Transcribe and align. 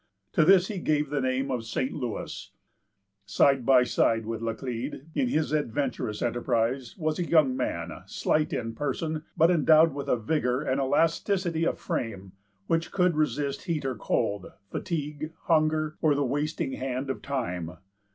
To 0.33 0.43
this 0.43 0.67
he 0.67 0.79
gave 0.79 1.11
the 1.11 1.21
name 1.21 1.51
of 1.51 1.63
St. 1.63 1.93
Louis. 1.93 2.49
Side 3.27 3.67
by 3.67 3.83
side 3.83 4.25
with 4.25 4.41
Laclede, 4.41 5.05
in 5.13 5.27
his 5.27 5.51
adventurous 5.51 6.23
enterprise, 6.23 6.95
was 6.97 7.19
a 7.19 7.27
young 7.29 7.55
man, 7.55 7.91
slight 8.07 8.51
in 8.51 8.73
person, 8.73 9.25
but 9.37 9.51
endowed 9.51 9.93
with 9.93 10.07
a 10.09 10.17
vigor 10.17 10.63
and 10.63 10.81
elasticity 10.81 11.65
of 11.65 11.77
frame 11.77 12.31
which 12.65 12.91
could 12.91 13.15
resist 13.15 13.65
heat 13.65 13.85
or 13.85 13.93
cold, 13.93 14.47
fatigue, 14.71 15.33
hunger, 15.43 15.97
or 16.01 16.15
the 16.15 16.25
wasting 16.25 16.71
hand 16.71 17.11
of 17.11 17.21
time. 17.21 17.77